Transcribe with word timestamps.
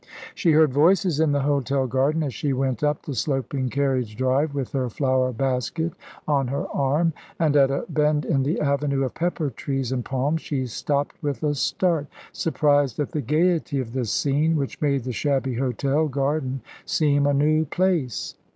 She 0.33 0.53
heard 0.53 0.73
voices 0.73 1.19
in 1.19 1.31
the 1.31 1.43
hotel 1.43 1.85
garden, 1.85 2.23
as 2.23 2.33
she 2.33 2.53
went 2.53 2.83
up 2.83 3.03
the 3.03 3.13
sloping 3.13 3.69
carriage 3.69 4.15
drive, 4.15 4.55
with 4.55 4.71
her 4.71 4.89
flower 4.89 5.31
basket 5.31 5.93
on 6.27 6.47
her 6.47 6.67
arm; 6.69 7.13
and 7.39 7.55
at 7.55 7.69
a 7.69 7.85
bend 7.87 8.25
in 8.25 8.41
the 8.41 8.59
avenue 8.59 9.03
of 9.05 9.13
pepper 9.13 9.51
trees 9.51 9.91
and 9.91 10.03
palms 10.03 10.41
she 10.41 10.65
stopped 10.65 11.21
with 11.21 11.43
a 11.43 11.53
start, 11.53 12.07
surprised 12.33 12.99
at 12.99 13.11
the 13.11 13.21
gaiety 13.21 13.79
of 13.79 13.93
the 13.93 14.05
scene, 14.05 14.55
which 14.55 14.81
made 14.81 15.03
the 15.03 15.11
shabby 15.13 15.53
hotel 15.53 16.07
garden 16.07 16.61
seem 16.83 17.27
a 17.27 17.33
new 17.35 17.63
place. 17.65 18.33